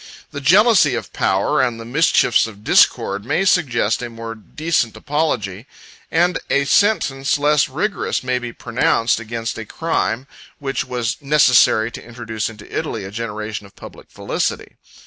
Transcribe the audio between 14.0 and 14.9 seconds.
felicity.